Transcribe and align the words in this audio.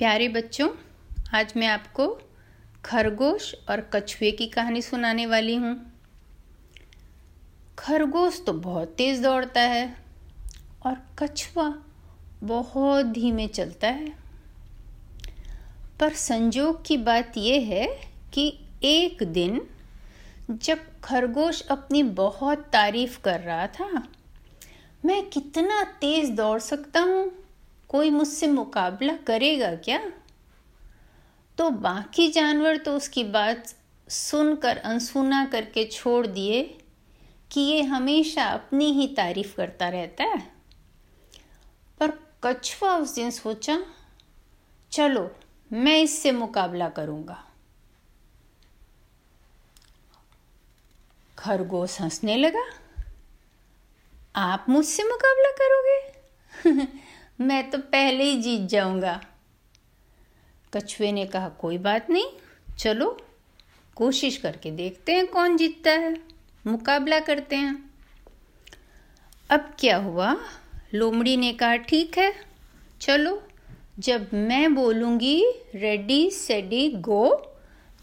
प्यारे 0.00 0.28
बच्चों, 0.28 0.68
आज 1.34 1.52
मैं 1.56 1.66
आपको 1.66 2.06
खरगोश 2.84 3.54
और 3.70 3.80
कछुए 3.80 4.30
की 4.30 4.46
कहानी 4.46 4.82
सुनाने 4.82 5.26
वाली 5.26 5.54
हूँ। 5.54 5.92
खरगोश 7.78 8.40
तो 8.46 8.52
बहुत 8.52 8.88
तेज़ 8.88 9.22
दौड़ता 9.22 9.60
है 9.60 9.96
और 10.86 10.96
कछुआ 11.18 11.74
बहुत 12.42 13.06
धीमे 13.06 13.46
चलता 13.46 13.88
है। 13.88 14.14
पर 16.00 16.12
संजोग 16.12 16.84
की 16.86 16.96
बात 16.96 17.36
यह 17.36 17.66
है 17.66 17.86
कि 18.34 18.58
एक 18.82 19.22
दिन 19.22 19.60
जब 20.50 20.78
खरगोश 21.04 21.66
अपनी 21.66 22.02
बहुत 22.02 22.58
तारीफ़ 22.58 23.20
कर 23.20 23.40
रहा 23.40 23.66
था, 23.66 24.08
मैं 25.04 25.22
कितना 25.30 25.82
तेज़ 26.00 26.32
दौड़ 26.32 26.58
सकता 26.60 27.00
हूँ? 27.00 27.32
कोई 27.90 28.10
मुझसे 28.10 28.46
मुकाबला 28.46 29.16
करेगा 29.16 29.74
क्या? 29.74 30.12
तो 31.58 31.70
बाकी 31.70 32.28
जानवर 32.28 32.76
तो 32.76 32.96
उसकी 32.96 33.24
बात 33.24 33.74
सुनकर, 34.08 34.76
अनसुना 34.76 35.44
करके 35.44 35.84
छोड़ 35.84 36.26
दिए 36.26 36.78
कि 37.52 37.60
ये 37.60 37.82
हमेशा 37.82 38.44
अपनी 38.44 38.92
ही 38.92 39.14
तारीफ़ 39.16 39.56
करता 39.56 39.88
रहता 39.88 40.24
है। 40.24 40.52
पर 42.00 42.10
कछुआ 42.44 42.96
उस 42.96 43.14
दिन 43.14 43.30
सोचा, 43.30 43.84
चलो, 44.90 45.30
मैं 45.72 46.02
इससे 46.02 46.32
मुकाबला 46.32 46.88
करूँगा। 46.88 47.44
खरगोश 51.38 52.00
हंसने 52.00 52.36
लगा, 52.36 52.70
आप 54.36 54.66
मुझसे 54.68 55.02
मुकाबला 55.04 55.50
करोगे? 55.50 56.12
मैं 57.40 57.70
तो 57.70 57.78
पहले 57.78 58.24
ही 58.24 58.36
जीत 58.36 58.60
जाऊँगा। 58.60 59.24
कछुए 60.76 61.12
ने 61.12 61.26
कहा, 61.26 61.48
कोई 61.48 61.78
बात 61.78 62.10
नहीं, 62.10 62.26
चलो, 62.78 63.20
कोशिश 63.96 64.36
करके 64.36 64.70
देखते 64.70 65.12
हैं 65.12 65.26
कौन 65.26 65.56
जीतता 65.56 65.90
है, 65.90 66.16
मुकाबला 66.66 67.20
करते 67.20 67.56
हैं। 67.56 67.90
अब 69.50 69.74
क्या 69.78 69.96
हुआ? 69.96 70.36
लोमड़ी 70.94 71.36
ने 71.36 71.52
कहा, 71.52 71.76
ठीक 71.76 72.18
है, 72.18 72.34
चलो, 73.00 73.42
जब 73.98 74.30
मैं 74.34 74.74
बोलूँगी, 74.74 75.44
रेडी, 75.74 76.30
सेडी, 76.30 76.88
गो, 76.88 77.52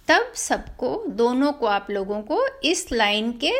तब 0.07 0.33
सबको, 0.35 1.03
दोनों 1.07 1.51
को, 1.51 1.65
आप 1.65 1.87
लोगों 1.91 2.21
को, 2.21 2.47
इस 2.63 2.91
लाइन 2.91 3.31
के 3.31 3.51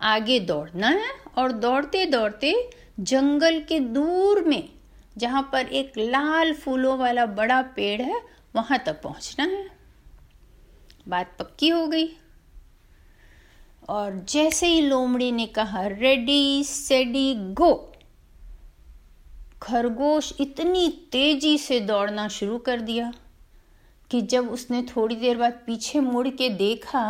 आगे 0.00 0.40
दौड़ना 0.40 0.88
है 0.88 1.10
और 1.38 1.52
दौड़ते 1.52 2.06
दौड़ते 2.06 2.70
जंगल 3.00 3.60
के 3.60 3.80
दूर 3.80 4.44
में 4.44 4.68
जहाँ 5.18 5.42
पर 5.52 5.66
एक 5.66 5.98
लाल 5.98 6.52
फूलों 6.54 6.96
वाला 6.98 7.26
बड़ा 7.26 7.60
पेड़ 7.76 8.02
है, 8.02 8.20
वहाँ 8.56 8.78
तक 8.78 9.00
पहुँचना 9.02 9.44
है। 9.44 9.66
बात 11.08 11.36
पक्की 11.38 11.68
हो 11.68 11.86
गई। 11.86 12.08
और 13.88 14.18
जैसे 14.28 14.66
ही 14.66 14.80
लोमड़ी 14.80 15.30
ने 15.32 15.46
कहा 15.46 15.86
रेडी 15.86 16.64
सेडी 16.64 17.34
गो 17.54 17.72
खरगोश 19.62 20.32
इतनी 20.40 20.88
तेज़ी 21.12 21.56
से 21.58 21.80
दौड़ना 21.80 22.26
शुरू 22.28 22.58
कर 22.58 22.80
दिया 22.80 23.12
कि 24.10 24.20
जब 24.22 24.48
उसने 24.50 24.82
थोड़ी 24.86 25.16
देर 25.16 25.36
बाद 25.38 25.60
पीछे 25.66 26.00
मुड़ 26.00 26.28
के 26.28 26.48
देखा 26.48 27.04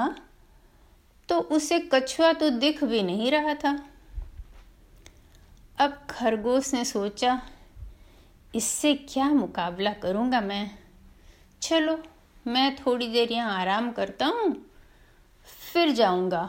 तो 1.28 1.38
उसे 1.40 1.78
कछुआ 1.92 2.32
तो 2.32 2.50
दिख 2.50 2.82
भी 2.84 3.02
नहीं 3.02 3.30
रहा 3.30 3.54
था। 3.54 3.78
अब 5.78 5.92
खरगोश 6.10 6.72
ने 6.74 6.84
सोचा 6.84 7.40
इससे 8.54 8.94
क्या 9.08 9.28
मुकाबला 9.28 9.92
करूँगा 9.92 10.40
मैं? 10.40 10.70
चलो, 11.62 11.98
मैं 12.46 12.74
थोड़ी 12.76 13.08
देर 13.08 13.32
यहाँ 13.32 13.58
आराम 13.60 13.90
करता 13.92 14.26
हूँ, 14.26 14.54
फिर 15.72 15.90
जाऊँगा। 15.90 16.48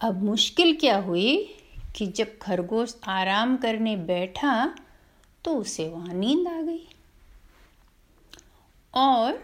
अब 0.00 0.22
मुश्किल 0.22 0.76
क्या 0.76 0.96
हुई 0.98 1.36
कि 1.96 2.06
जब 2.08 2.36
खरगोश 2.38 2.96
आराम 3.08 3.56
करने 3.56 3.96
बैठा 4.06 4.52
तो 5.44 5.54
उसे 5.56 5.88
वहाँ 5.88 6.14
नींद 6.14 6.48
आ 6.48 6.60
गई। 6.62 6.86
और 8.94 9.42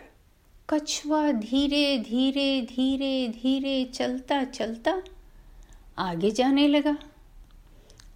कछुआ 0.71 1.31
धीरे 1.33 1.99
धीरे 2.01 2.61
धीरे 2.69 3.29
धीरे 3.33 3.85
चलता 3.85 4.43
चलता 4.45 4.93
आगे 5.99 6.31
जाने 6.31 6.67
लगा। 6.69 6.97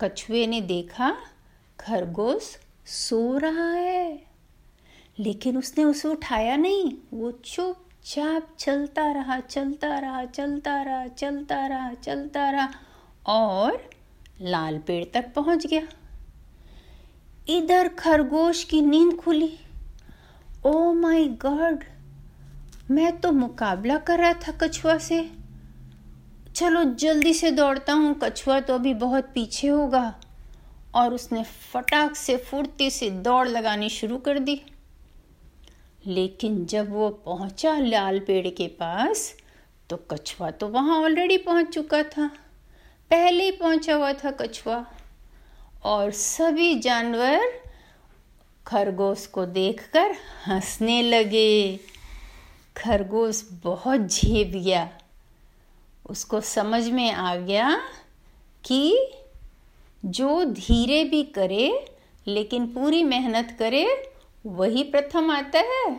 कछुए 0.00 0.46
ने 0.46 0.60
देखा 0.60 1.16
खरगोश 1.80 2.56
सो 2.86 3.38
रहा 3.38 3.70
है। 3.70 4.22
लेकिन 5.18 5.56
उसने 5.56 5.84
उसे 5.84 6.08
उठाया 6.08 6.56
नहीं। 6.56 6.92
वो 7.14 7.30
चुपचाप 7.30 8.56
चलता 8.58 9.12
रहा 9.12 9.40
चलता 9.40 9.98
रहा 9.98 10.24
चलता 10.24 10.82
रहा 10.82 11.06
चलता 11.06 11.66
रहा 11.66 11.94
चलता 11.94 12.50
रहा 12.50 12.68
और 13.26 13.90
लाल 14.40 14.78
पेड़ 14.78 15.04
तक 15.14 15.34
पहुँच 15.34 15.66
गया। 15.66 15.82
इधर 17.48 17.88
खरगोश 17.88 18.64
की 18.64 18.82
नींद 18.82 19.16
खुली। 19.16 19.58
ओ 20.66 20.92
माय 20.92 21.24
गॉड 21.24 21.84
मैं 22.90 23.20
तो 23.20 23.32
मुकाबला 23.32 23.96
कर 23.96 24.18
रहा 24.18 24.32
था 24.32 24.52
कछुआ 24.52 24.98
से। 24.98 25.30
चलो 26.56 26.84
जल्दी 26.84 27.34
से 27.34 27.50
दौड़ता 27.50 27.92
हूँ। 27.92 28.18
कछुआ 28.22 28.60
तो 28.60 28.74
अभी 28.74 28.94
बहुत 28.94 29.24
पीछे 29.24 29.68
होगा। 29.68 30.20
और 30.94 31.14
उसने 31.14 31.42
फटाक 31.44 32.16
से 32.16 32.36
फुर्ती 32.36 32.90
से 32.90 33.10
दौड़ 33.10 33.48
लगानी 33.48 33.88
शुरू 33.88 34.18
कर 34.18 34.38
दी। 34.38 34.60
लेकिन 36.06 36.64
जब 36.66 36.92
वो 36.92 37.08
पहुँचा 37.10 37.78
लाल 37.78 38.18
पेड़ 38.18 38.46
के 38.48 38.66
पास 38.66 39.32
तो 39.90 39.96
कछुआ 40.10 40.50
तो 40.50 40.68
वहाँ 40.68 41.00
ऑलरेडी 41.02 41.36
पहुँच 41.38 41.68
चुका 41.68 42.02
था। 42.02 42.26
पहले 43.10 43.44
ही 43.44 43.50
पहुँचा 43.50 43.94
हुआ 43.94 44.12
था 44.12 44.30
कछुआ। 44.30 44.84
और 45.84 46.10
सभी 46.10 46.74
जानवर 46.74 47.40
खरगोश 48.66 49.26
को 49.26 49.46
देखकर 49.46 50.14
हंसने 50.46 51.02
लगे। 51.02 51.80
खरगोश 52.76 53.42
बहुत 53.64 54.00
झेप 54.00 54.48
गया। 54.48 54.88
उसको 56.06 56.40
समझ 56.40 56.88
में 56.88 57.10
आ 57.12 57.34
गया 57.36 57.80
कि 58.64 59.10
जो 60.02 60.44
धीरे 60.44 61.02
भी 61.04 61.22
करे, 61.34 61.88
लेकिन 62.26 62.66
पूरी 62.66 63.02
मेहनत 63.04 63.56
करे, 63.58 63.86
वही 64.46 64.82
प्रथम 64.82 65.30
आता 65.30 65.58
है। 65.58 65.98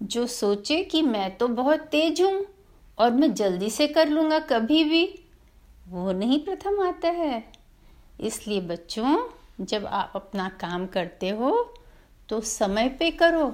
जो 0.00 0.26
सोचे 0.26 0.82
कि 0.84 1.02
मैं 1.02 1.36
तो 1.36 1.48
बहुत 1.48 1.80
तेज 1.90 2.20
हूँ 2.22 2.46
और 2.98 3.10
मैं 3.10 3.32
जल्दी 3.34 3.70
से 3.70 3.86
कर 3.86 4.08
लूँगा 4.08 4.38
कभी 4.38 4.82
भी, 4.84 5.04
वो 5.88 6.12
नहीं 6.12 6.38
प्रथम 6.38 6.80
आता 6.80 7.08
है। 7.08 7.42
इसलिए 8.20 8.60
बच्चों, 8.60 9.18
जब 9.60 9.86
आप 9.86 10.12
अपना 10.16 10.48
काम 10.60 10.86
करते 10.86 11.28
हो 11.28 11.52
तो 12.28 12.40
समय 12.40 12.88
पे 12.88 13.10
करो। 13.10 13.52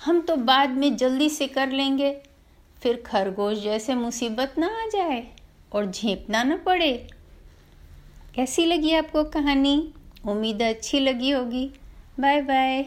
हम 0.00 0.20
तो 0.20 0.36
बाद 0.36 0.70
में 0.70 0.96
जल्दी 0.96 1.28
से 1.30 1.46
कर 1.46 1.70
लेंगे, 1.70 2.10
फिर 2.82 3.02
खरगोश 3.06 3.58
जैसे 3.58 3.94
मुसीबत 3.94 4.54
ना 4.58 4.66
आ 4.82 4.86
जाए 4.86 5.22
और 5.72 5.86
झेपना 5.86 6.42
ना 6.42 6.56
पड़े। 6.56 7.08
कैसी 8.38 8.64
लगी 8.66 8.94
आपको 8.94 9.24
कहानी? 9.24 9.92
उम्मीद 10.26 10.62
अच्छी 10.62 11.00
लगी 11.00 11.30
होगी। 11.30 11.70
Bye 12.20 12.42
bye 12.42 12.84